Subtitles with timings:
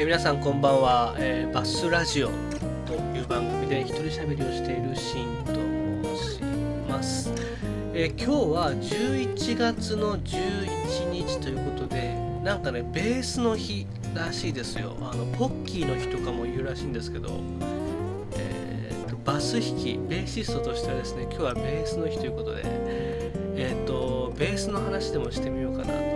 [0.00, 2.28] えー、皆さんこんばんは、えー、バスラジオ
[2.86, 5.52] という番組で一人喋りをしているシンと
[6.16, 6.42] 申し
[6.88, 7.30] ます、
[7.92, 14.96] えー、今日は11月の11日ということでなんかねベースの日らしいですよ。
[15.02, 17.28] あのポッキーの日とかも言うらしいんですけど、
[18.38, 26.09] えーと、バス弾きベーシストとしてはですね今日はベースの日ということでえっ、とベースの話でもしてみようかなと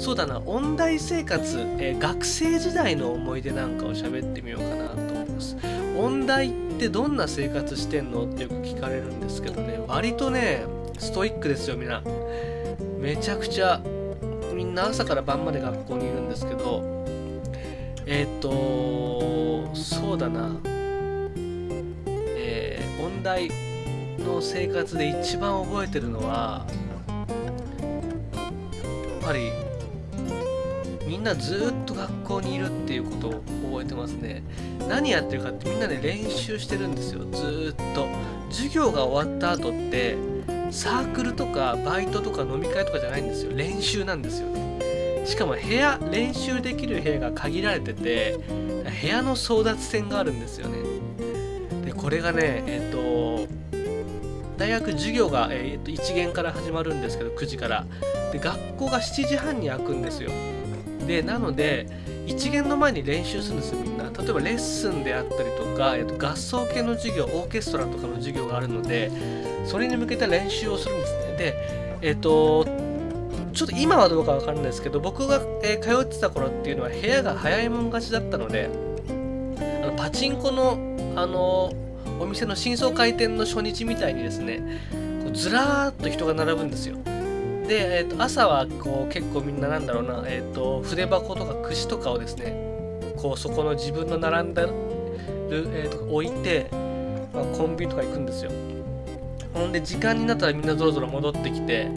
[0.00, 5.56] そうだな音大生活、えー、学生時代の思い出なんかを喋ってみようかなと思います。
[5.98, 10.64] 音大ってどんな生活してんのってよく聞かれるんですけどね割とね
[10.98, 12.02] ストイックですよみんな
[12.98, 13.82] めちゃくちゃ
[14.54, 17.04] みんな朝から晩まで学校にいるんですけど
[18.06, 20.56] えっ、ー、とそうだな。
[22.16, 23.50] えー、音大
[24.18, 27.26] の生活で一番覚えてるのはや
[29.20, 29.50] っぱり
[31.20, 33.30] んなずっと学校にいるっていうことを
[33.70, 34.42] 覚えてますね。
[34.88, 37.24] 何やってるかってみんなで練習してるんですよ。
[37.30, 38.08] ずっと。
[38.50, 40.16] 授業が終わった後って
[40.70, 43.52] サークルとかバイトとか飲み会とかじゃないんですよ。
[43.54, 45.26] 練習なんですよね。
[45.26, 50.78] しかも部屋練習できる部屋が限られてて部屋の争奪戦があるんですよね。
[51.84, 53.46] でこれがねえっ、と
[54.56, 57.86] 大学授業が、えー、と1限から始まるんですけど9時から。
[58.32, 60.30] で学校が7時半に開くんですよ。
[61.10, 61.88] でなので
[62.26, 64.04] 1限の前に練習するんですよみんな。
[64.04, 69.10] 例えばレッスンであったりとか、えー、と合奏系の授業オーケストラとかの授業があるので
[69.66, 71.36] それに向けた練習をするんですね。
[71.36, 72.64] でえっ、と
[73.52, 78.70] ちょっと今はどうかわからないですけど僕が、えー、通ってた頃っていうのは部屋が早いもん勝ちだったので
[79.82, 80.78] あのパチンコの
[81.16, 81.72] あの
[82.20, 84.80] お店の新装開店の初日みたいにですね
[85.24, 86.98] こうずらーっと人が並ぶんですよ。
[87.70, 92.52] で、えー、と朝はこう結構みんななんだろうな、えー、と筆箱とか櫛とかをですね
[93.16, 94.68] こうそこの自分の並んでる、
[95.50, 96.68] えー、と置いて、
[97.32, 98.50] まあ、コンビニとか行くんですよ。
[99.54, 101.88] ほんで時間になったらみんなぞろぞろ戻ってきて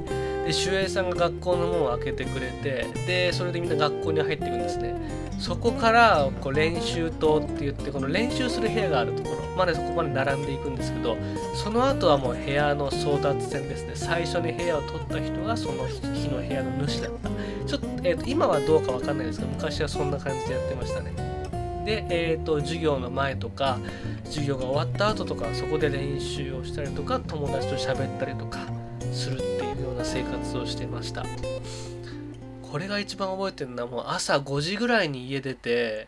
[0.46, 4.96] で守衛さんが学校の門を開けてくれてでそれでみんな学校に入っていくんですね。
[5.40, 11.18] そこからこう練習棟って言ってこの練習する部屋があるところまでそこまで並んでいくんですけど
[11.54, 13.92] その後はもう部屋の争奪戦ですね。
[13.96, 17.30] 最初に部屋を取った人がその日の部屋の主だった。
[17.68, 21.12] ちょっと,、えーと、今はどうかわかんないですけど昔はそんな感じでやってましたね。
[21.86, 23.80] で、えーと、授業の前とか
[24.26, 28.60] 授業が終わった後とかそこで練習をしたりとか友達と喋ったりとか
[29.12, 29.53] する
[30.04, 31.26] な生活をしてました。
[32.62, 36.08] これが一番覚えてるのはもう朝5時ぐらいに家出て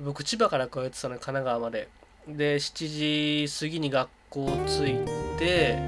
[0.00, 1.88] 僕千葉から通ってたの神奈川まで。
[2.28, 5.78] で7時過ぎに学校着いて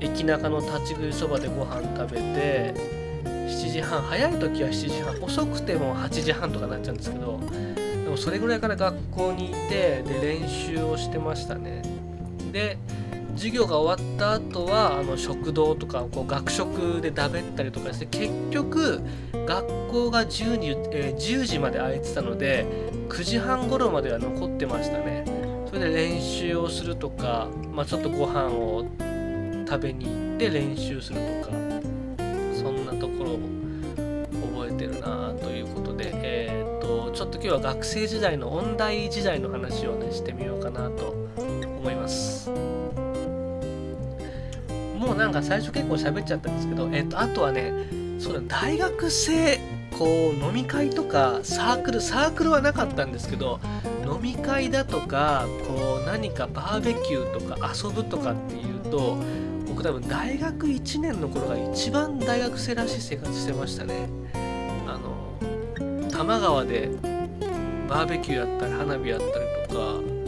[0.00, 2.74] 駅中の立ち食いそばでご飯食べて
[3.24, 7.40] 7時半早い時は7時半遅くても8時半とかなっちゃうんですけど
[8.04, 11.82] でもそれぐらいから学校にいてで練習をしてましたね。
[12.50, 12.76] で
[13.34, 19.00] 授業が終わった後はあの食堂とかこう学食でだべったりとかして結局
[19.32, 22.66] 学校が 10, 時,、えー、10時まで空いてたので
[23.08, 25.24] 9時半頃までは残ってましたね。
[25.72, 28.84] それで練習をするとか、まあ、ちょっとご飯を
[29.66, 31.56] 食べに行って練習するとか
[32.54, 33.38] そんなところを
[34.54, 41.14] 覚えてるなということで、えー、っとちょっと今日は学生時代の音大時代の話をねしてみようかなと
[45.22, 47.72] なんか最初結構喋っちゃったんですけど、えっと、あとはね、
[48.18, 49.60] そうだ、大学生、
[49.96, 53.60] こう、飲み会とか、サークル、サークルはなかったんですけど、
[54.04, 59.16] 飲み会だとか、こう、何かバーベキューとか遊ぶとかっていうと、
[59.68, 64.08] 僕多分大学1年の頃が一番大学生らしい生活してましたね。
[64.88, 66.90] あの、多摩川で
[67.88, 69.32] バーベキューやったり花火やったり
[69.68, 70.21] とか、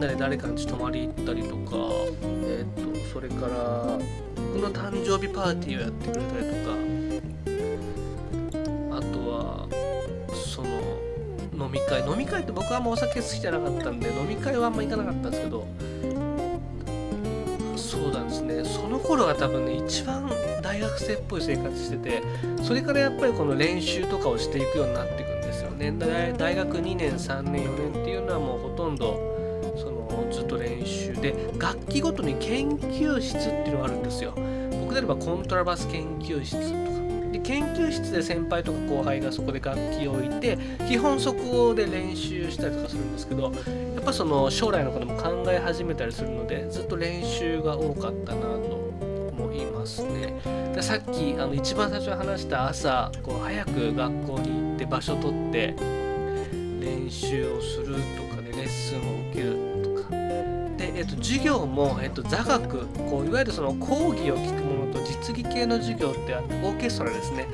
[0.00, 1.76] んなで誰かに泊まり行ったりとか、
[2.22, 3.98] え、ー、とそれから
[4.34, 6.72] 僕の誕生日パーティーをやってくれたりとか
[8.96, 9.68] あとは
[10.32, 12.00] その飲み会。
[12.08, 15.66] 飲み会って僕はあんまお酒好きじゃなかったんで飲み会はあんま行かなかったんですけど
[17.76, 18.64] そうなんですね。
[18.64, 20.30] その頃が多分ね一番
[20.62, 22.22] 大学生っぽい生活してて
[22.62, 25.92] それからやっぱりこの練習とかをしていくようになっていくんですよね。
[26.38, 29.29] 大学2年3年4年っていうのはもうほとんど
[31.20, 34.32] で楽器ごとに研究室っていうのがあるんですよ。
[34.80, 36.90] 僕であればコントラバス研究室とか。
[37.32, 40.58] で研究室で先輩とか後輩がそこで楽器を置いて
[40.88, 43.50] 基本そこで練習したりとかするんですけどや
[44.00, 48.92] っぱその将来のことも考え始めたりするのでずっと練習が多かったなと
[49.38, 50.40] 思いますね。
[50.74, 55.74] でさっきあの一番最初に話した朝こう早く学校に行って場所取って
[56.80, 59.69] 練習をするとかでレッスンを受ける、
[61.00, 67.46] えっと、授業も、えっと、座学こういわゆるその講義を聞くものと実技系の授業ってオーケストラですね。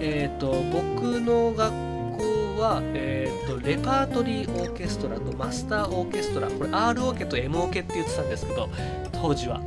[0.00, 8.68] えっと僕の学校は、えーと、レパートリーオーケストラとマスターオーケストラこれ R オーケと M オーケって言ってたんですけど
[9.12, 9.60] 当時は、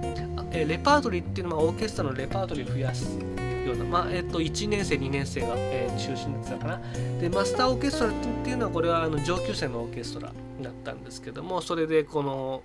[0.52, 3.18] え、レパートリーっていうのはオーケストラのレパートリーを増やす
[3.66, 6.82] ような、まあえーと、1年生2年生が、えー、中心だったかな。
[7.22, 12.64] でマスターオーケストラっていうのはこれはあの上級生のオーケストラだったんですけどもそれでこの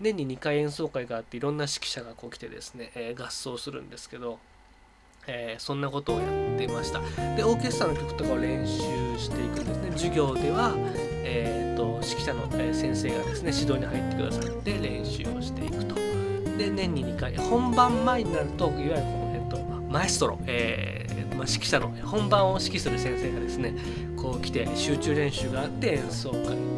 [0.00, 4.38] 年に2回演奏会があっていろんな指揮者がこう来てですね、えー、合奏するんですけど、
[5.26, 7.00] えー、そんなことをやってました。
[7.36, 8.78] でオーケストラの曲とかを練習
[9.18, 9.90] していくんですね。
[9.92, 10.74] 授業では、
[11.24, 15.94] えーと、指揮者の先生がですね指導に入ってくださって練習をしていくと。
[16.56, 19.58] で年に2回本番前になるといわゆるこの、えーと、
[19.88, 21.08] マエストロ、えー
[21.38, 23.74] まあ、指揮者の本番を指揮する先生がですね
[24.16, 26.77] こう来て集中練習があって演奏会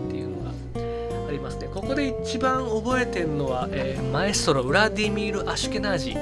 [1.31, 1.69] ありますね。
[1.73, 6.17] ここで一番覚えてるのは、えー、マエストロウラディミール・アシュケナージ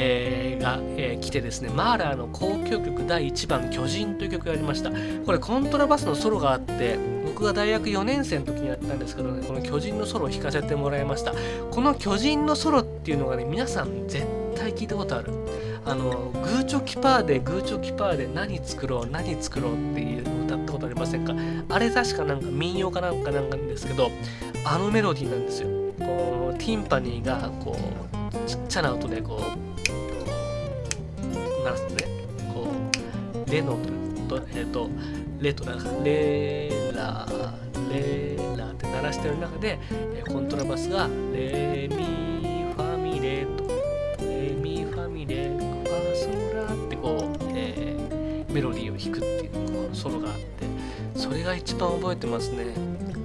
[0.00, 1.70] えー、が、えー、来てですね。
[1.70, 4.90] マーラーの交響曲第1番「巨人」という曲がありました。
[5.26, 6.96] これコントラバスのソロがあって
[7.26, 11.32] 僕が大学4年生の時にったんですけどねこの巨人のソロを弾かせてもらいました。
[11.70, 14.26] この巨人のソロっていうのがね皆さん絶
[14.56, 15.32] 対聞いたことある。
[15.84, 21.34] あのグーチョキパーでグーチョキパーで何作ろう何作ろうっていうのを歌ったことありませんか？
[21.68, 24.10] あれ確かなんか民謡かなんかなんかんですけど
[24.64, 25.68] あのメロディーなんですよ。
[25.98, 27.78] こうティンパニーがこう
[28.48, 29.42] ちっちゃな音でこう
[31.64, 32.04] 鳴らすとね。
[32.52, 32.66] こ
[33.46, 33.88] うレの音
[34.28, 34.90] とえっ、ー、と
[35.40, 37.26] レとなんかレラ
[37.90, 39.78] レラって鳴らしてる中で
[40.26, 41.96] コントラバスがレミ
[42.74, 43.66] ファミレと
[44.22, 50.48] レミファミレファソラってこう、えー、メロディーを弾くっていうソロがあって
[51.18, 52.74] それが一番覚えてますね。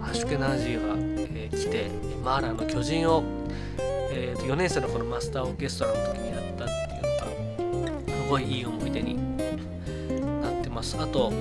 [0.01, 1.89] ハシュケナージーが、えー、来て
[2.24, 3.24] マーラーの巨人を、
[4.12, 9.38] えー、4年生のこのマスターオーケストラの時にやったっていうのがすごいいい思い出に
[10.41, 10.97] なってます。
[11.00, 11.31] あと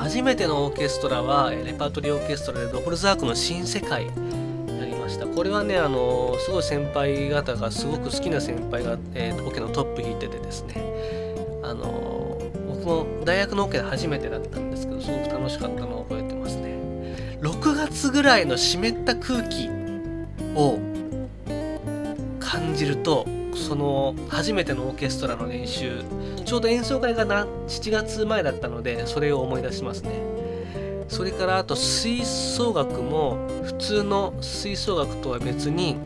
[0.00, 4.12] 初めてのオーケストラはレパートリーオーケストラでドホルザークの新世界や
[4.86, 5.26] りました。
[5.26, 10.82] これはねあのすごい先輩方がすごく好きな先輩が、えー、オケのトップ弾いててですね。
[11.62, 16.78] あの僕も大学のオケで初めてだったんですけどすごく楽しかったのを覚えてますね。
[17.42, 19.68] 6月ぐらいの湿った空気
[20.56, 20.78] を
[22.40, 23.26] 感じると
[23.60, 26.02] その初めてのオーケストラの練習
[26.44, 30.30] ちょうど演奏会がな7月前だったのでそれを思い出しますね。
[31.08, 35.96] それからあと吹奏楽も普通の吹奏楽とは別に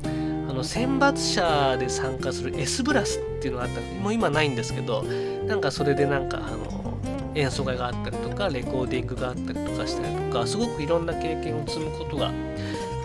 [0.49, 6.99] あの選抜者で参加する S ブラスっていうのがあったもう今ないんですけどなんかそれでなんかあの
[7.35, 12.33] 演奏会があったりとかレコーディングがあったりとかしたりとかすごくいろんな経験を積むことが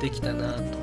[0.01, 0.78] できたなと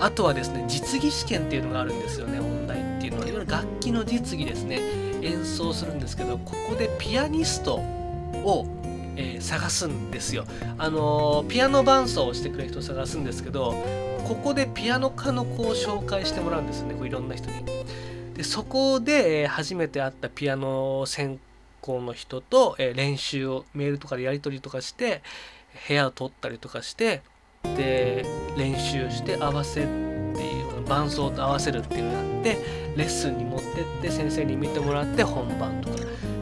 [0.00, 3.26] あとはですね実技試験っていうのがあるんですよね音大っていうのは。
[3.26, 4.80] いわゆる楽器の実技ですね。
[5.22, 8.66] 演奏するんですけどここでピアニストを、
[9.16, 10.46] えー、探すんですよ。
[10.78, 13.74] あのー、ピアノ伴奏をしてくれる人を探すんですけど
[14.26, 17.64] ここでピアノ科の子を紹介してもらうんですよねこういろんな人に。
[18.34, 21.38] でそこで、え、初めて会ったピアノ専
[21.82, 25.22] 攻の人と、え練習をメールとかでやり取りとかして
[25.88, 27.20] 部屋を取ったりとかして
[27.76, 28.24] で
[28.56, 32.58] 練習して合わせっていう伴奏と合わせるっていうのをやって
[32.96, 35.96] レッスンに持ってって先生に見てもらって本番とか。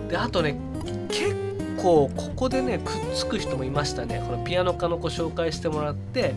[0.08, 0.56] であとね
[1.10, 1.34] 結
[1.80, 4.22] 構ここでねくっつく人もいましたね。
[4.26, 6.34] このピアノ科の子紹介してもらって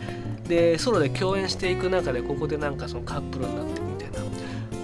[0.47, 4.19] でソロで共演していく中でここでなんかそのカップルになってみたいな。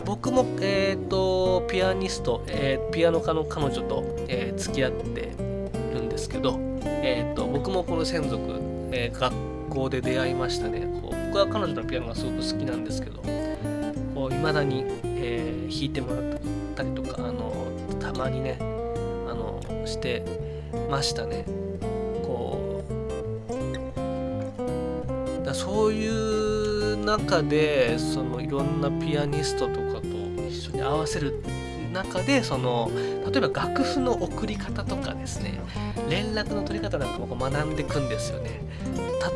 [0.06, 5.34] 僕もえっ、ー、とピアニスト、えー、ピアノ科の彼女と、えー、付き合って
[5.94, 8.42] るんですけど、えーと、僕もこの専属、
[8.94, 9.34] えー、学
[9.70, 10.82] 校で出会いましたね。
[11.02, 13.22] こう僕は彼女のピアノがすごく好きなんですけど
[14.30, 16.40] いまだに、えー、弾いてもらっ
[16.76, 17.68] たりとかあの
[18.00, 18.64] たまにねあ
[19.34, 20.24] のして
[20.90, 21.46] ましたね。
[22.24, 22.84] こ
[25.42, 30.08] うだそういう中でそのいろんなピアニストとかと
[30.48, 31.42] 一緒に合わせる
[31.94, 32.92] 中でその
[33.32, 35.60] 例えば楽譜の送り方とかですね
[36.10, 38.62] 連絡の取り方なんかも学んでいくんですよね。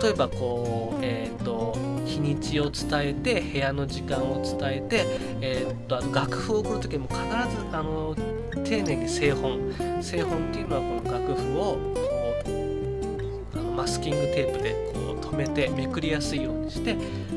[0.01, 5.05] 例えばこうえ、ー、と日にちを伝えて部屋の時間を伝えて、
[5.41, 8.15] えー、とあと楽譜を送る時も必ずあの
[8.63, 16.95] 丁寧に製本製本っていうのはこの楽譜をこうあのマスキングテープでこう止めてめくりやすいようにして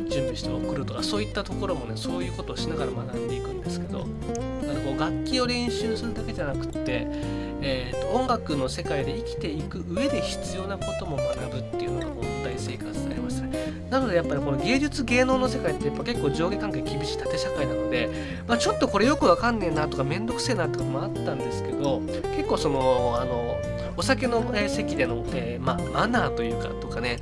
[0.08, 7.06] 準備して送るとかそういったところもねそういうことをしながら学んでいくんですけどだかこう楽器を練習するだけじゃなくって、
[7.62, 13.44] えーと、音楽の世界で生きていく上で必要なことも学ぶっていうのが生活でありました
[13.90, 18.08] なのでやっぱりこの芸術芸能の世界ってやっぱ結構上下関係厳しい縦社会なので、
[18.49, 22.00] まあ、ちょっとこれよくわかんねえなとかめんどくせえなとかもあったんですけど
[22.37, 23.56] 結構そのあの
[23.96, 27.18] お酒の、席での、えー、まマナーというかとかね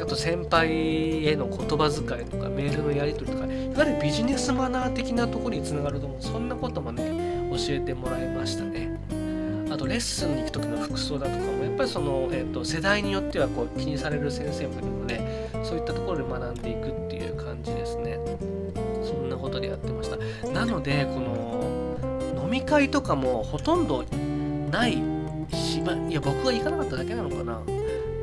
[0.00, 6.22] あと先輩への言葉遣いとかメールのやり取りとかいわゆるビジネスマナー的なところにつながると思う。
[6.22, 8.97] そんなこともね教えてもらいましたね。
[9.70, 18.18] あとレッスンに行く時の服装だとかもやっぱりその、えーと、世代によってはこう気にされる先生もいるのでそういったところで学んでいくっていう感じですね。
[19.04, 20.16] そんなことでやってました。
[20.48, 24.04] なのでこの飲み会とかもほとんど
[24.70, 24.94] ない
[25.52, 27.60] し、いや僕は行かなかっただけなのかな。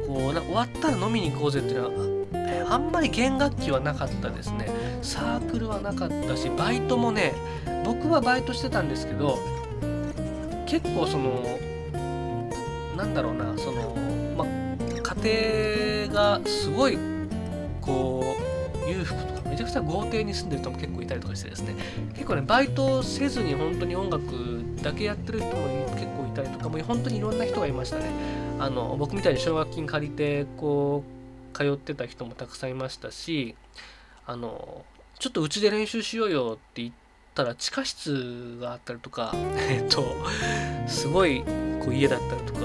[0.07, 4.69] こうな終わったら飲みに行こうぜっていうのはあんまり弦楽器はなかったですね。
[5.01, 7.33] サークルはなかったしバイトもね
[7.83, 9.37] 僕はバイトしてたんですけど
[10.65, 11.59] 結構その
[12.97, 13.95] なんだろうなその
[14.37, 16.97] ま家庭がすごい
[17.81, 18.35] こ
[18.85, 21.75] う裕福とかめちゃくちゃ豪邸に住んでる人も結構いたりとかしてですね。
[22.13, 28.05] 結構ねバイトせずに本当に音楽だけやってる人も結構いたりとかもう本当にいろんな人がいましたね。
[28.59, 31.03] あの僕みたいに奨学金借りてこ
[31.53, 33.55] う通ってた人もたくさんいましたし
[34.25, 34.85] あの
[35.19, 36.93] ちょっとうちで練習しようよって言っ
[37.35, 39.33] たら地下室があったりとか
[39.69, 40.15] えっと
[40.87, 41.43] すごい
[41.79, 42.59] こう家だったりとか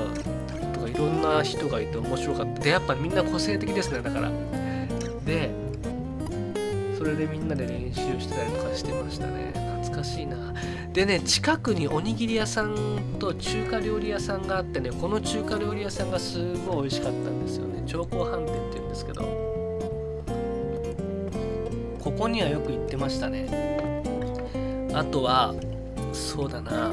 [0.73, 2.61] とかいろんな人がいて面白かった。
[2.63, 4.01] でやっぱみんな個性的ですね。
[4.01, 4.31] だから。
[5.27, 5.51] で
[6.97, 9.53] それでみんなで練習してたりとかしてましたね。
[9.83, 10.37] 懐かしいな。
[10.93, 12.75] でね近くにおにぎり屋さん
[13.19, 17.83] と中華料理屋さんがあってねこの中華料理屋さんがすごい美味しかったんですよね。
[17.87, 19.51] 長江飯店っていうんですけど。
[22.01, 23.80] ここにはよく行ってましたね。
[24.95, 25.55] あとは
[26.13, 26.93] そうだな。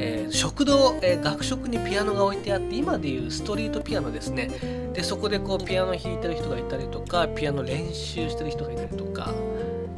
[0.00, 4.48] えー、食堂、えー、学食にピアノが置いてあって今でいうストリートピアノですね。
[4.94, 9.34] でそこでこうピアノ弾いてる人がいたりとかピアノ練習してる人がいたりとか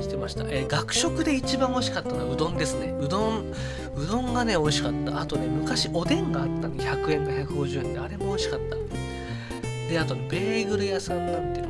[0.00, 2.94] してました、えー、学食で一番美味しかったのはうどんですね。
[2.98, 3.52] うどん
[3.94, 5.20] うどんがね美味しかった。
[5.20, 6.74] あとね昔おでんがあったの。
[6.76, 8.76] 100円か150円であれも美味しかった。
[9.90, 11.69] であと、ね、ベーグル屋さんなんていうの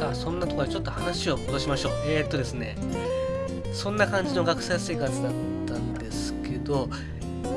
[0.00, 1.92] さあそんなところでちょっと話を戻しましょう。
[2.06, 2.74] えー、っとですね
[3.74, 5.32] そんな感じの学生生活だっ
[5.66, 6.88] たんですけど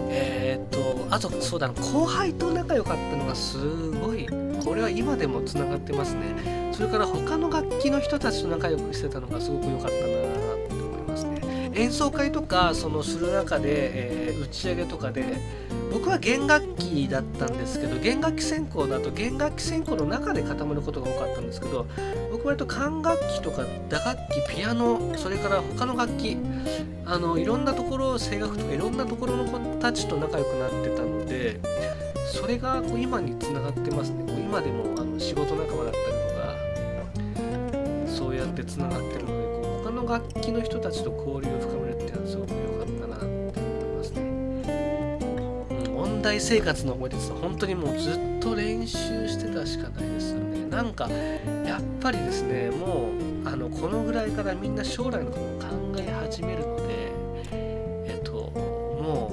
[0.10, 4.28] えー、っとあとそうだな後輩と仲良かったのがすごい
[4.62, 6.72] これは今でもつながってますね。
[6.74, 10.23] それから他の楽器の人たちと仲良くしてたのがすごく良かったな
[11.76, 15.38] 演奏会とかそのする中で、えー、打ち上げとかで
[15.92, 21.86] 僕は弦楽器だったんですけど弦楽器専攻だと弦楽器専攻の中で固まることが多かったんですけど
[22.32, 26.38] 僕割と管楽器とか打楽器ピアノそれから他の楽器
[27.06, 31.60] あのいろんなところ声楽とかいろんなところの子たちと仲良くなってたので
[32.32, 34.34] それがこう今につながってますね。
[34.54, 36.12] 今でもあの仕事仲間だったりと
[38.06, 39.43] かそうやってつながってるので
[40.04, 45.20] の楽器の人たちと交流を深めるっていうのはすごく良かったなって思いますね、
[45.90, 50.66] う、音大生活の思い出って本当にもうずっと練習してたしかないですよね。
[50.70, 53.12] なんかやっぱりですねも
[53.46, 57.12] うあのこのぐらいからみんな将来のことを考え始めるので
[57.54, 59.32] えっとも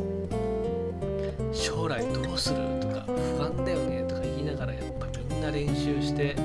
[1.50, 6.37] う将来どうするとか不安だよねとか言いながらやっぱみんな練習して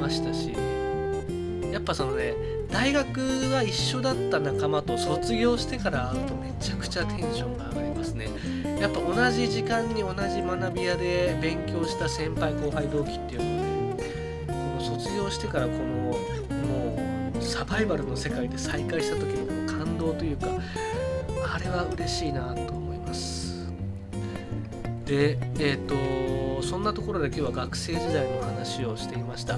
[0.00, 0.54] ましたし
[1.70, 8.28] やっぱそのね大学が一緒だった仲間と卒業してから会うとめちゃくちゃテンションが上がりますね。
[8.80, 14.04] やっぱ同じ時間に同じ学び屋で勉強した先輩後輩同期っていうのをね
[14.46, 20.48] この卒業してからこのもうサバイバルの世界で再会した時の感動というか
[21.54, 23.45] あれは嬉しいなと思います。
[25.06, 29.56] でえっ、ー、とそんなところで今日は学生時代の話をしていました。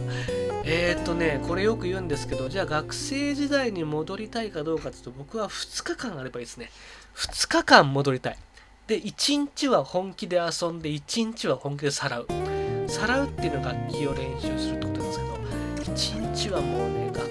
[0.65, 6.71] えっ、ー、とねこれよく言うんですけどじゃあ学生時代に戻りたいかどうかというと僕は2日間あればいいですね。
[7.17, 8.39] 2日間戻りたい。
[8.87, 12.27] で1日は本気で遊んで1日は本気でさらう。
[12.89, 17.29] さらうっていうのは楽器を練習するってことなんですけど1日はもうね学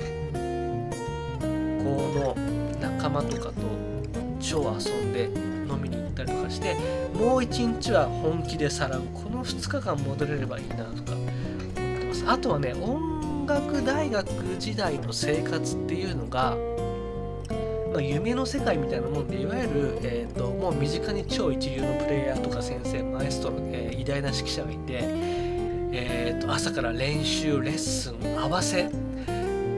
[1.84, 1.86] 校
[2.20, 2.36] の
[2.80, 3.54] 仲間とかと
[4.40, 5.26] 超遊んで
[5.68, 6.76] 飲みに行ってたりとかして
[7.14, 11.30] もう一日は本気でさらうこの2日間戻れればいいなとか思っ
[12.00, 12.26] てます。
[12.28, 16.58] あとはね音楽大学時代の生活っていうのが、
[17.94, 25.48] まあ、夢の世界みたいなもんでいわゆる、えーと、もう身近に超一流のプレイヤーとか先生マエストロ、えー、偉大な指揮者がいて
[26.00, 28.90] えーと、朝から練習レッスン合わせ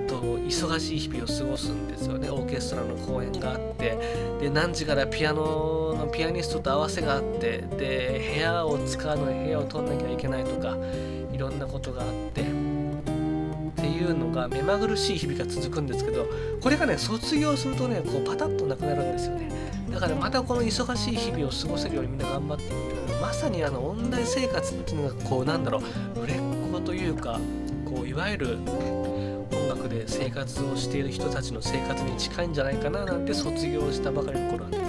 [0.08, 2.30] と忙しい日々を過ごすんですよね。
[2.30, 3.98] オーケストラの公演があって
[4.42, 10.78] で何時からピアノのピアニストと合わせがあってで部屋を使うのに部屋を取んなきゃいけないとか
[11.32, 12.44] いろんなことがあってっ
[13.82, 16.26] ていうのが目まぐるしい日々が続くんですけど
[16.62, 19.50] これがね卒業するとねこうパタッとなくなるんですよね。
[19.90, 25.82] だからまたこの忙しい日々を過ごせるようにみんな頑張っていくまさにあの音大生活っていうのがこうなんだろ
[26.16, 26.38] う売れっ
[26.72, 27.40] 子というか
[27.86, 28.58] こういわゆる
[29.52, 34.89] 音楽で生活をしている人たちの生活に近いんじゃないかななんて卒業したばかりの頃は、ね、思ってい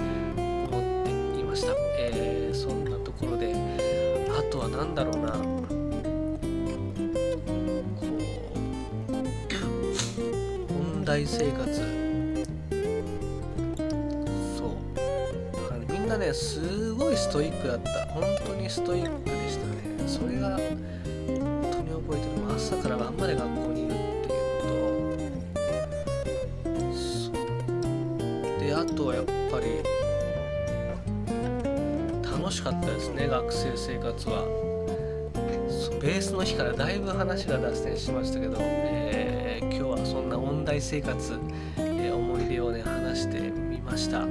[1.61, 3.53] した、えー、そんなところで
[4.35, 5.31] あとは何だろうな。
[5.33, 5.37] こ
[10.67, 11.71] う音大生活。
[14.57, 14.69] そう。
[15.91, 18.07] みんなねすごいストイックだった。
[18.07, 20.07] 本当にストイックでしたね。
[20.07, 22.55] それが本当に覚えてる。
[22.55, 24.67] 朝から晩まで学校にいるっていうこ
[26.63, 26.71] と。
[26.97, 27.33] そう。
[28.59, 29.83] であとはやっぱり
[32.51, 34.43] 楽しかったですね学生生活は。
[36.01, 41.39] ベースの日からだいぶ話が脱線しましたけど、えー、今日はそんな音大生活、
[41.77, 44.25] えー、思い出をね話してみました。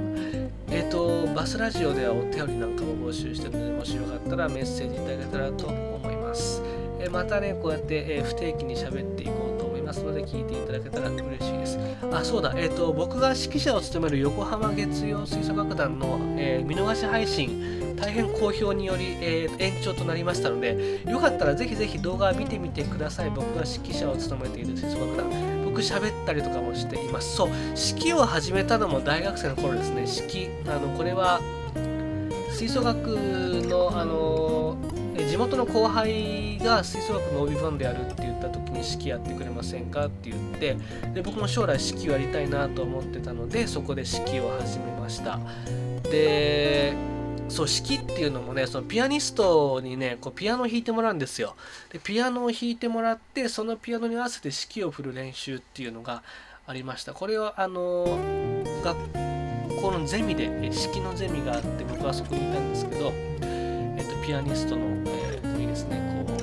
[0.69, 6.61] えっ、ー、とバスラジオではお便りなんかも募集してるのでもしよかったらメッセージいただけたらと思います、
[6.99, 9.50] えー、またねこうやって、えー、不定期に喋っていこう
[9.91, 11.79] ますので聞いていただけたら嬉しいです。
[12.11, 12.53] あそうだ。
[12.55, 23.29] えっ、ー、と僕が指揮者を務める横浜月曜吹奏楽団の、え見逃し配信大変好評により、え延長となりましたのでよかったらぜひぜひ動画を見てみてください。
[23.31, 25.61] 僕が指揮者を務めている吹奏楽団。
[25.65, 27.35] 僕喋ったりとかもしています。
[27.35, 27.49] そう。
[27.75, 30.07] 式を始めたのも大学生の頃ですね。
[30.07, 31.41] 式あのこれは
[32.53, 33.09] 吹奏楽
[33.67, 34.77] のあの
[35.17, 40.77] 地元の後輩が吹奏楽の帯番でやるって言った時に式やってくれませんかって言って
[41.13, 45.39] で僕も将来式をやりたいなと思ってたのでそこで式を始めました。
[46.03, 46.93] で
[47.49, 51.55] そう式っていうのもねそのピアニストにねこうピアノを弾いてもらうんですよ。
[51.91, 56.23] でピアノを弾いてもらってそのピアノに合わせて指揮を振る練習っていうのが
[56.65, 57.13] ありました。
[57.13, 58.05] これはあの
[58.83, 58.97] 学
[59.81, 66.40] 校のゼミで指揮のゼミがあって僕はそこにいたんですけど、えっと、ピアニストの、えー、ですねこう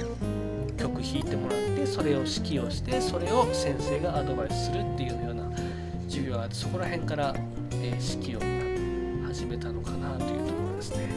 [0.99, 5.45] 曲弾いてもらってそれを指揮をしてそれを先生がアドバイスするっていうような
[6.09, 7.35] 授業があってそこら辺から、
[7.73, 11.09] えー、指揮を始めたのかなというところですね。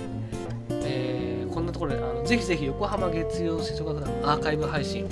[0.83, 5.07] えー、こんなところであのぜひぜひ横浜月曜吹奏楽団アーカイブ配信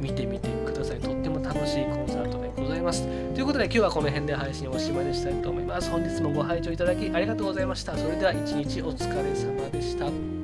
[0.00, 1.00] 見てみてください。
[1.00, 3.06] とっても楽しいコンサートでございます。
[3.34, 5.90] ということで今日はこの辺で配信をおしまいにしたいと思います。
[5.90, 7.96] 本日もご拝聴いただきありがとうございました。
[7.96, 10.35] それでは一日お疲れ様でした。